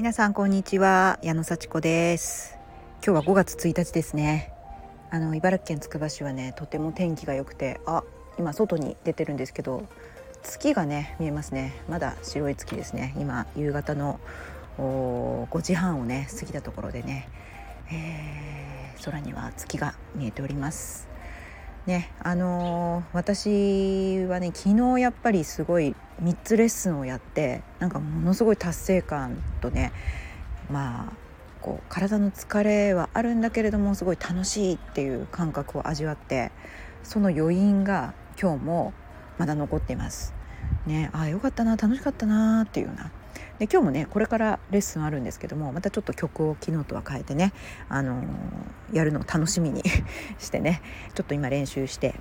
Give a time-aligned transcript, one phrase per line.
[0.00, 1.18] 皆さんこんにちは。
[1.20, 2.56] 矢野幸子です。
[3.04, 4.50] 今日は5月1日ですね。
[5.10, 8.02] あの茨城県つくば市はねとても天気が良くてあ
[8.38, 9.86] 今外に出てるんですけど
[10.42, 11.74] 月がね見えますね。
[11.86, 13.14] まだ白い月ですね。
[13.18, 14.20] 今夕方の
[14.78, 17.28] 5時半をね過ぎたところでね、
[17.92, 21.10] えー、空には月が見えております。
[21.84, 29.92] ねあのー、私はね昨日やっぱりすごい3つレッスンをやってなんかものすごい達成感とね
[30.70, 31.12] まあ
[31.62, 36.52] こう体の疲れはあるんだけれどもすごい楽しいっていう感覚を味わって
[37.02, 38.92] その余韻が今日も
[39.38, 40.34] まだ残っています。
[40.86, 43.10] ね、ああよかったな楽しかったなっていうような
[43.58, 47.52] で今日もねこれからレッスンあるんですけどもまたちょっと曲を昨日とは変えてね、
[47.88, 49.82] あのー、やるのを楽しみに
[50.38, 50.80] してね
[51.14, 52.14] ちょっと今練習して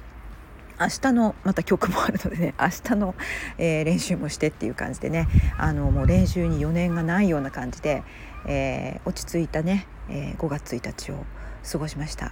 [0.80, 3.16] 明日のまた曲もあるのでね 明日の、
[3.58, 8.04] えー、練習もしてっていう感じでねあのもう練習に余念がないような感じで、
[8.46, 11.26] えー、落ち着いたね、えー、5月1日を
[11.70, 12.32] 過ごしました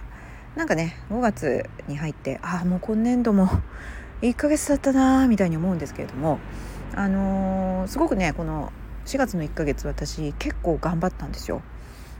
[0.56, 3.48] なんかね5月に入ってああもう今年度も
[4.22, 6.38] 1ヶ月経ったなみたいに思うんですけれども
[6.94, 8.72] あの、すごくねこの
[9.06, 11.62] 4月の1ヶ月私結構頑張ったんですよ。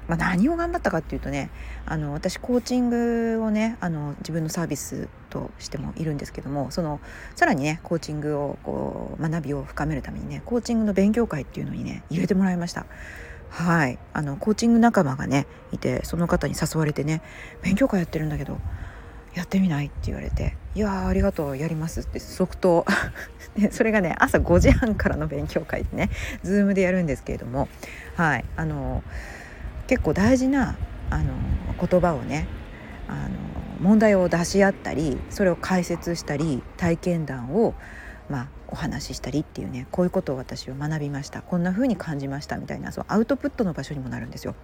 [0.08, 1.50] まあ、何を頑張ったかっていうとね
[1.86, 6.98] あの私コーチングをねあの自分のサービスとしてもいるんですけどもその
[7.36, 12.86] さらにねコーチングをこう学びを深めるためにねコーチングの勉強会っていうのにね入れてもらいました。
[13.50, 13.98] はい。
[14.12, 17.22] あのコーチング仲間がねいてその方に誘われてね
[17.62, 18.58] 勉強会やってるんだけど
[19.34, 22.86] やってみないって言われて「いやありがとうやります」って即答。
[23.72, 26.10] それがね朝5時半からの勉強会でね
[26.44, 27.68] Zoom でやるんですけれども
[28.16, 28.44] はい。
[28.56, 29.02] あの
[29.88, 30.76] 結構大事な
[31.10, 31.32] あの
[31.80, 32.46] 言葉をね
[33.08, 33.30] あの
[33.80, 37.74] 問題を出し合ったりそれを解説したり体験談を
[38.28, 44.54] まあ、お話ししたりっていうねこういうことを私は学びましたこんな風に感じましたみたいなそうアウトプットの場所にもなるんですよ。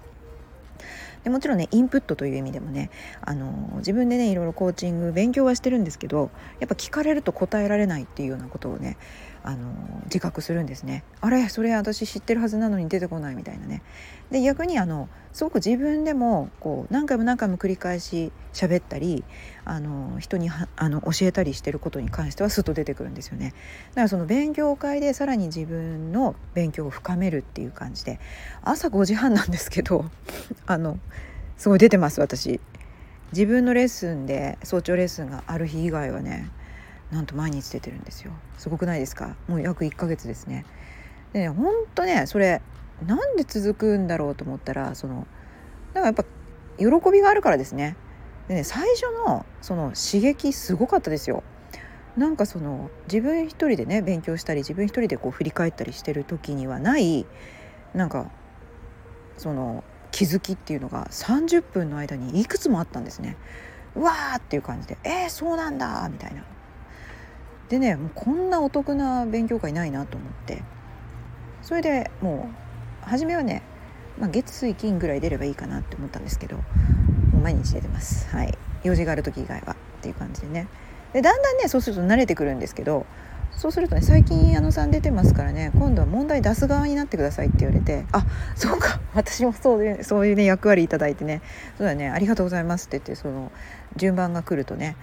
[1.22, 2.90] でもちろんねインプットという意味でもね
[3.22, 6.30] あの自分でねいろいろコーチング勉強はしてるんですけど
[6.60, 8.98] やっぱ聞かれると答えられないっていうようなことをね
[9.46, 9.74] あの
[10.06, 11.04] 自覚するんですね。
[11.20, 13.82] あれそれ私知ってるはずなのに出てこないみたいなね。
[14.30, 19.22] で逆にあのすごく自分でもこう何回も何回も繰り返し喋ったり
[19.66, 23.52] あの人にあの教えたりしてることに関してはすっと出てくるんですよね。
[23.90, 28.18] だからその勉強会でさらに自分の勉強を深めるっていう感じで
[28.62, 30.06] 朝5時半なんですけど
[30.64, 30.98] あの
[31.58, 32.60] すごい出てます私。
[33.32, 36.48] 自分のレッスンで早朝レッスンがある日以外はね
[37.14, 38.32] なんと毎日出てるんですよ。
[38.58, 39.36] すごくないですか？
[39.46, 40.66] もう約1ヶ月ですね。
[41.32, 42.60] でねほんとねそれ
[43.06, 45.26] なんで続くんだろうと思ったらその
[45.92, 46.24] だからやっぱ
[46.76, 47.96] 喜びがあるからですね。
[48.48, 51.44] でね最初のその刺激すごかったですよ。
[52.16, 57.26] なんかその自分一人でね勉強したり自分一人でこう振り返ったりしてる時にはない
[57.94, 58.30] なんか
[59.36, 63.36] その気づきっていうのが30分の間にいくつもあったんですね。
[63.96, 66.44] うわーっていう感じで「えー、そうなんだ」みたいな。
[67.68, 70.62] でねもうこんなお得な勉強会ないなと思って。
[71.62, 72.50] それでも
[73.02, 73.62] う初めはね、
[74.18, 76.62] まあ、月水金ぐらい出ればいいかなって思ったんですけども
[77.34, 78.28] う毎日出てます。
[78.28, 78.56] はい。
[78.82, 80.68] 用事がある時以外はっていう感じでね。
[81.14, 83.06] でだんだんねそうすると慣れてくるんですけど
[83.52, 88.26] そうするとね最近矢野さん出てますからね今度は問題出す側になってくださいって言われてあ
[88.56, 91.40] そうか私もそういうそういうね役割頂いてね
[91.78, 93.52] そうだねありがとうございますって言ってその
[93.96, 94.96] 順番が来るとね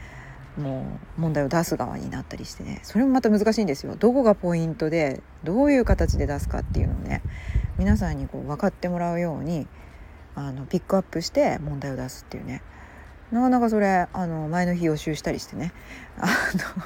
[0.58, 0.86] も
[1.18, 3.96] う問題を出す側になったりしてねそれもまた難しいんですよ。
[3.96, 7.22] どこがポイントでどういう形で出すかっていうのをね
[7.78, 9.68] 皆さんにこう分かってもらうように
[10.36, 12.62] あのピックアップして問題を出すっていうね。
[13.32, 15.72] なかなかそれあの前の日予習したりしてね。
[16.18, 16.84] あの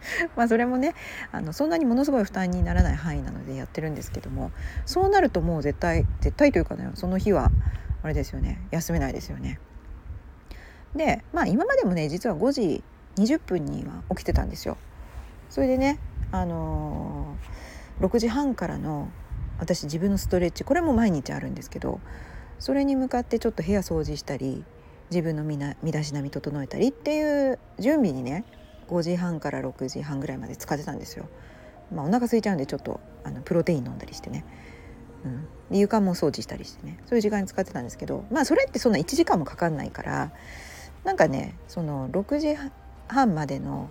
[0.36, 0.94] まあそれもね
[1.32, 4.52] あのそんなにものすごい負担にならない範囲なのでやってるんですけども
[4.84, 7.50] そうなるともう絶対絶対というかねその日は
[8.02, 8.60] あれですよね。
[8.70, 9.58] 休めないですよね。
[10.94, 12.84] でまあ今までもね実は5時
[13.16, 14.76] 20分には起きてたんですよ。
[15.50, 15.98] それでね、
[16.32, 19.08] あのー、6時半からの
[19.58, 22.00] 私自分のストレッチこれも毎日あるんですけど
[22.58, 24.64] それに向かってちょっと部屋掃除したり
[25.10, 28.44] 自分の身な身だしなみ整えたりっていう準備にね
[28.88, 31.28] 5時半から6時半ぐらいまで使ってたんですよ。
[31.92, 34.44] まあ、お腹空いちゃうんでちょっとあのプロテイン飲んだりしてね、
[35.24, 40.32] うん、で床も掃除したりしてねそういう時間に使ってたんですけどまあそれってそんな1時間もかかんないから
[41.04, 42.56] なんかねその6時
[43.08, 43.90] 半までの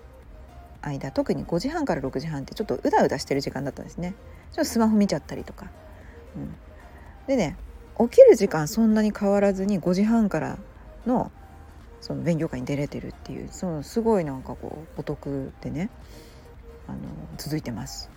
[0.82, 4.14] 間特に5時半から6時半ってちょっとうだうだしてる時間だったんですね。
[4.52, 5.70] ちょっとスマホ見ちゃったりとか、
[6.36, 6.56] うん、
[7.28, 7.58] でね
[7.98, 10.58] 起きる時間そんなに変わらずに5時半から
[11.06, 11.32] の
[12.02, 15.90] その勉強会に出れてるっていうそのすごいなんかこうお得でね
[16.88, 17.00] あの
[17.38, 18.10] 続いてます。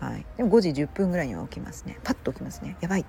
[0.00, 1.98] はい、でも5時10分ぐらいには起きますね。
[2.02, 2.76] パッと起きますね。
[2.80, 3.04] やばい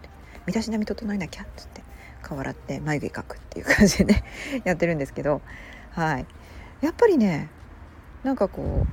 [0.46, 1.82] 身だしなみ整えなきゃっつって
[2.22, 4.24] 顔洗って眉毛描くっていう感じでね
[4.64, 5.42] やってるんですけど。
[5.92, 6.26] はい。
[6.82, 7.50] やっぱりね
[8.24, 8.86] なんかこ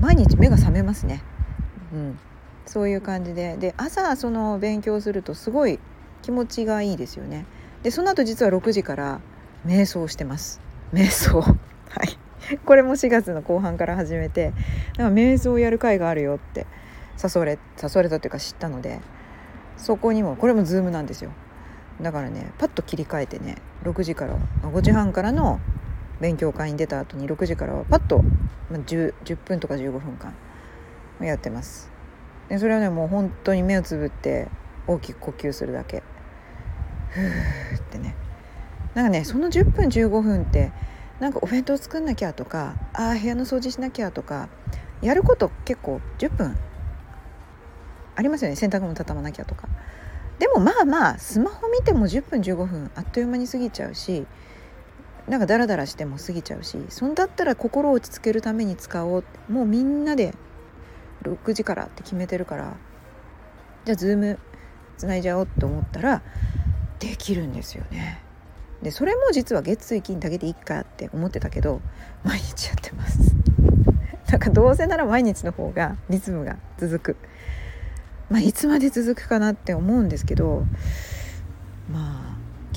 [0.00, 1.22] う毎日目が覚めますね。
[1.92, 2.18] うん。
[2.66, 3.56] そういう感じで。
[3.56, 5.78] で朝その勉強するとすごい
[6.22, 7.44] 気持ちがいいですよね。
[7.82, 9.20] でその後実は6時から
[9.66, 10.60] 瞑想してます。
[10.92, 11.40] 瞑想。
[11.40, 11.56] は
[12.04, 12.58] い。
[12.64, 14.52] これも4月の後半から始めて
[14.96, 16.66] なんか瞑想をやる会があるよって
[17.22, 19.00] 誘われ誘われたというか知ったので
[19.76, 21.30] そこにもこれもズームなんですよ。
[22.00, 25.60] だからねパッと切り替えてね6時から5時半からの
[26.22, 28.22] 勉強会に出た後に6時からはパッと、
[28.70, 30.32] まあ、10, 10分とか15分間
[31.20, 31.90] やってます。
[32.48, 34.48] でそれはねもう本当に目をつぶって
[34.86, 36.04] 大きく呼吸するだけ。
[37.10, 38.14] ふーってね。
[38.94, 40.70] なんかねその10分15分って
[41.18, 44.48] なんかお弁当作んなきゃとかああ部屋の掃除しなきゃとか
[45.00, 46.56] やること結構10分
[48.14, 48.56] ありますよね。
[48.56, 49.68] 洗濯物畳まなきゃとか。
[50.38, 54.26] でもまあまあスマホ見ても10分15分あっという間に過ぎちゃうし
[55.28, 60.34] なんかダラダラしても過ぎちゃうしそんだったら心を落ち着けるために使おうもうみんなで
[61.22, 62.76] 6時からって決めてるから
[63.84, 64.38] じゃあズーム
[64.96, 66.22] つないじゃおうって思ったら
[66.98, 68.22] できるんですよね。
[68.82, 71.80] でそれも実は月水金だけでいいかって思ってたけど
[72.24, 73.18] 毎日やってます。
[74.30, 77.16] なんかどうせなら毎日の方がリズムが続く。
[78.30, 80.64] まあ、いつまで続くかなって思うんですけど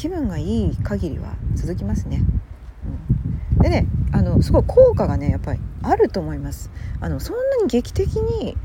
[0.06, 2.22] 気分がいい限りは続きますね。
[3.56, 6.69] うん、でねあのすごい効果がねやっぱりあると思います。
[7.02, 8.56] あのそんなに劇的に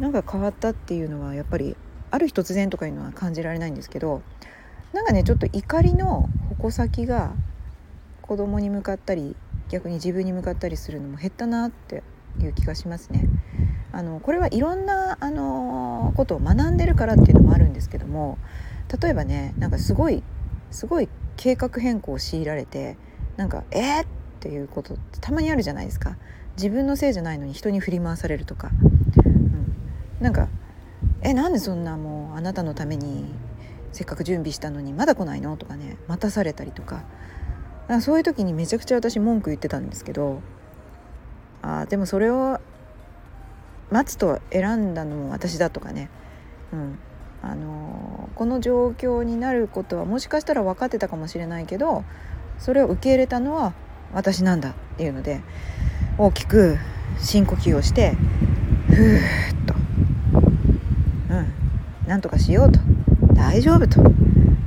[0.00, 1.76] なんか変わったっていうのはやっぱり
[2.10, 4.22] ある日突然とかいうのは感じられないんですけど
[4.92, 6.28] なんかねちょっと怒りの
[6.58, 7.30] 矛先が
[8.22, 9.36] 子供に向かったり
[9.68, 12.02] 逆に自分に向かったりするのも減ったなって
[12.40, 13.28] いう気がしますね。
[13.92, 18.36] あのこれはいろんなあのことを学んでるからっていうのもあるんですけども
[19.00, 20.24] 例えばねなんかすごい
[20.70, 22.96] すごい計画変更を強いられて
[23.36, 24.06] なんか「えー!」っ
[24.40, 26.16] ていうことってたまにあるじゃないですか。
[26.56, 28.70] 自分のせいじゃないのに人に振り回されるとか、
[29.24, 29.74] うん、
[30.20, 30.48] なんか
[31.20, 33.26] 「えなんでそんなもうあなたのために
[33.92, 37.04] せっかく準備したのにまだ来ないの?」とかね待たされたりとか。
[37.88, 40.40] かそういう時にめちゃくちゃ私文句言ってたんですけど
[41.62, 42.58] あでもそれを
[43.90, 46.10] 待つと選んだのも私だとかね、
[46.72, 46.98] うん。
[47.42, 52.04] あのこの状況になることはもしかしたら分かってたかもしれないけど
[52.58, 53.72] それを受け入れたのは
[54.12, 55.40] 私なんだっていうので
[56.18, 56.76] 大きく
[57.18, 58.14] 深呼吸をして
[58.88, 59.74] ふーっと、
[61.30, 62.78] うん、なんとかしようと
[63.34, 64.02] 大丈夫と。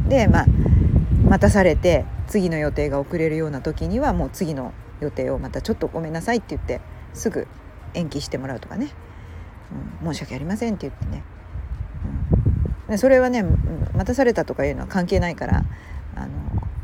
[0.08, 0.46] でまあ
[1.28, 6.82] 待たされて次の予定が遅れるような時にはもう次の予定をまたちょっとごめんなさいって言って
[7.14, 7.48] すぐ
[7.94, 8.90] 延期してもらうとかね。
[10.02, 11.24] うん、申し訳ありませんって言ってね、
[12.98, 13.44] それはね
[13.94, 15.64] 待たされたとかいうのは関係ないから
[16.16, 16.30] あの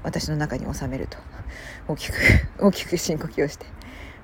[0.04, 1.18] 私の中に収めると。
[1.88, 2.14] 大きく
[2.60, 3.66] 大きく深呼吸をして、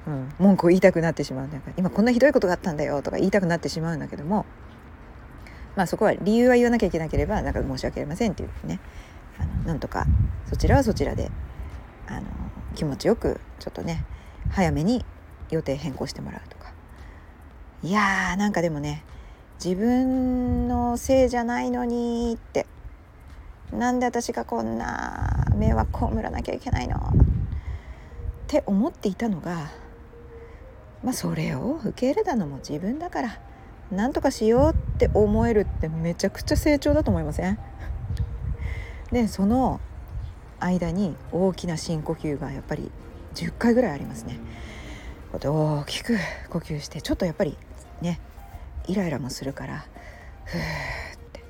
[0.07, 4.45] うん、文句を言いたくなってしまうなんか今こんなひどいことがあったんだよとか言いたくなってしまうんだけども
[5.75, 8.79] まあそこは理由は言わなきゃいけなければなんか申し訳ありませんって言ってね。
[9.39, 10.05] あのなんとか
[10.47, 11.31] そちらはそちらで
[12.07, 12.27] あの
[12.75, 14.03] 気持ちよくちょっとね
[14.49, 15.05] 早めに
[15.49, 16.73] 予定変更してもらうとか。
[17.83, 19.03] いやーなんかでもね
[19.63, 22.65] 自分のせいじゃないのにって。
[23.71, 26.97] なんで私がこんな迷惑を被らなきゃいけないの？
[26.97, 26.99] っ
[28.47, 29.69] て思っていたのが
[31.03, 33.39] まあそれを受け入れたのも自分だから。
[33.91, 37.59] なんとかしようって思えるってめちゃくちゃ成長だと思いません？
[39.11, 39.79] でその
[40.59, 42.89] 間に大きな深呼吸がやっぱり
[43.35, 44.39] 10回ぐらいありますね。
[45.33, 46.17] 大きく
[46.49, 47.57] 呼吸してちょっとやっぱり
[48.01, 48.19] ね
[48.87, 49.85] イライラもするから
[50.45, 51.43] ふーって。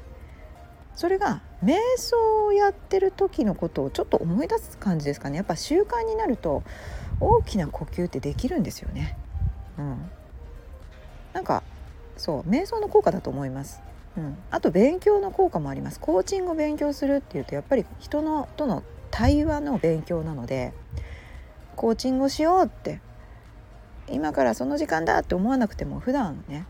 [0.96, 5.38] それが瞑想をやってる時のことをちょっと思い出す感じですかね。
[5.38, 6.64] やっぱ習慣になると
[7.20, 9.18] 大きな呼吸ってできるんですよね。
[9.78, 10.12] うん、
[11.34, 11.64] なんか
[12.18, 13.82] そう瞑想の効果だと思います。
[14.18, 16.00] うん、あと勉強の効果もあります。
[16.00, 20.74] コーチングを勉強するっていうとやっぱり人のとの対話の勉強なので
[21.76, 23.02] コーチングをしようって
[24.08, 26.66] 今からその時間だって思わなくても普段ね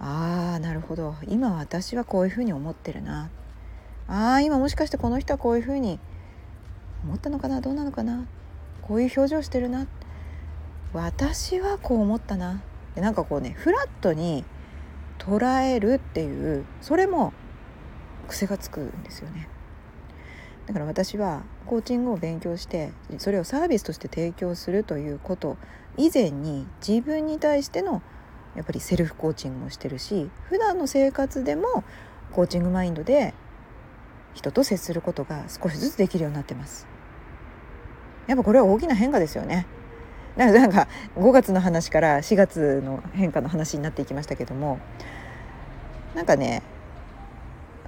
[0.00, 1.16] ああなるほど。
[1.26, 3.30] 今私はこういうふうに思ってるな。
[4.06, 5.98] ああ今もしかしてこの人はこういうふうに
[7.04, 7.60] 思ったのかな？
[7.60, 8.26] どうなのかな？
[8.82, 9.86] こういう表情してるな？
[10.92, 12.62] 私はこう思ったな。
[12.94, 14.44] でなんかこうねフラットに
[15.18, 17.32] 捉えるっていうそれも
[18.28, 19.48] 癖がつくんですよね。
[20.66, 25.56] だから私はコーチングを勉強してそれをサービスとして提供するということ
[25.96, 28.02] 以前に自分に対しての
[28.56, 31.84] やっぱりセルフコーチングもしてるし普段の生活でも
[32.32, 33.34] コーチングマインドで
[34.34, 36.86] 人と接することが少しずつできるようになってます。
[38.26, 39.66] やっぱこれは大きな変化ですよね。
[40.36, 40.86] なんか
[41.16, 44.78] 5月の話から4月の変化の話になっていきましたけども
[46.14, 46.62] なんかね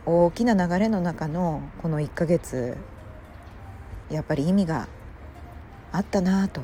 [0.05, 2.77] 大きな流れの中のこの1ヶ月
[4.11, 4.89] やっぱり意味が
[5.93, 6.63] あったなと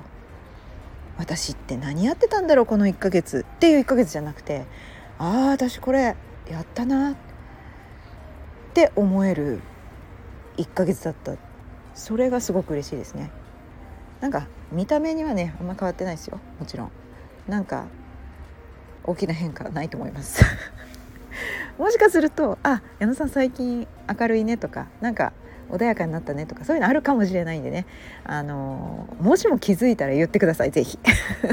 [1.19, 3.45] 私って何やってたんだろうこの1ヶ月。
[3.49, 4.65] っていう1ヶ月じゃなくて
[5.19, 6.17] ああ私これ
[6.49, 7.17] やったなっ
[8.75, 9.61] て思える
[10.57, 11.35] 1ヶ月だった。
[11.95, 13.31] それがすごく嬉しいですね。
[14.21, 16.39] なんか見た目にはねあんま変わってないですよ。
[16.61, 16.93] もちろん。
[17.49, 17.87] なんか
[19.05, 20.45] 大きな変化はないと思います。
[21.79, 25.33] もしかすると「あ矢野さん最近明るいね」とかなんか
[25.71, 27.87] 穏やかになったねとかそういうのあるかもしれないんでね。
[28.25, 30.99] あのもしも気づいたら言ってください是非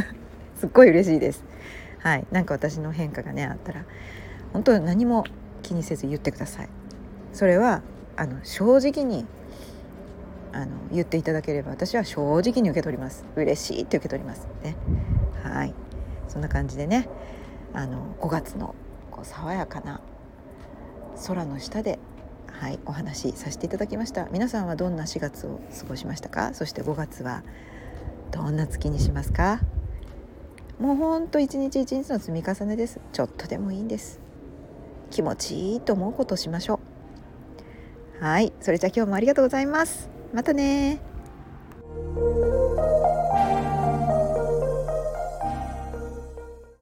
[0.58, 1.44] すっごい嬉しいです。
[2.00, 2.26] はい。
[2.32, 3.86] なんか私の変化がねあったら
[4.52, 5.24] 本当何も
[5.62, 6.70] 気にせず言ってください。
[7.34, 7.82] それは
[8.16, 9.26] あの正直に
[10.52, 13.26] あの言っていただければ私は正直に受け取ります。
[13.36, 14.48] 嬉しいって受け取ります。
[14.64, 14.76] ね。
[15.44, 15.74] はい。
[16.28, 17.08] そんな感じでね
[17.74, 18.76] あの5月の
[19.12, 20.02] こう爽やかな
[21.28, 22.00] 空の下で
[22.60, 24.28] はいお話しさせていただきました。
[24.32, 26.54] 皆さんはどんな4月を過ごしましたか？
[26.54, 27.44] そして5月は
[28.32, 29.60] どんな月にしますか？
[30.80, 33.00] もうほんと一日一日の積み重ねです。
[33.12, 34.20] ちょっとでもいいんです。
[35.12, 36.80] 気持ちいいと思うことをしましょ
[38.22, 38.24] う。
[38.24, 40.10] はいそれじゃあ今日もありがとうございます。
[40.34, 41.02] またね